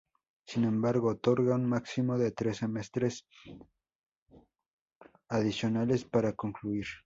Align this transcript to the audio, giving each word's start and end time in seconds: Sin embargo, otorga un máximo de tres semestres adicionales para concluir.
Sin 0.47 0.63
embargo, 0.63 1.09
otorga 1.09 1.53
un 1.53 1.69
máximo 1.69 2.17
de 2.17 2.31
tres 2.31 2.57
semestres 2.57 3.27
adicionales 5.29 6.05
para 6.05 6.33
concluir. 6.33 6.87